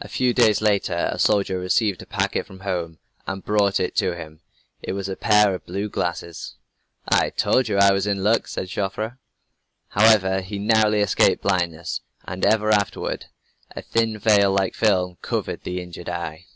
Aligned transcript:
A 0.00 0.08
few 0.08 0.34
days 0.34 0.60
later 0.60 1.10
a 1.12 1.16
soldier 1.20 1.56
received 1.60 2.02
a 2.02 2.04
packet 2.06 2.44
from 2.44 2.58
home 2.58 2.98
and 3.24 3.44
brought 3.44 3.78
it 3.78 3.94
to 3.98 4.16
him. 4.16 4.40
It 4.82 4.94
was 4.94 5.08
a 5.08 5.14
pair 5.14 5.54
of 5.54 5.64
blue 5.64 5.88
glasses! 5.88 6.56
"I 7.08 7.30
told 7.30 7.68
you 7.68 7.76
that 7.76 7.92
I 7.92 7.92
was 7.94 8.04
in 8.04 8.24
luck," 8.24 8.48
said 8.48 8.66
Joffre. 8.68 9.18
However, 9.90 10.40
he 10.40 10.58
narrowly 10.58 10.98
escaped 11.02 11.42
blindness, 11.42 12.00
and 12.24 12.44
ever 12.44 12.72
afterward 12.72 13.26
a 13.70 13.80
thin 13.82 14.18
veil 14.18 14.50
like 14.50 14.74
film 14.74 15.18
covered 15.22 15.62
the 15.62 15.80
injured 15.80 16.08
eye. 16.08 16.46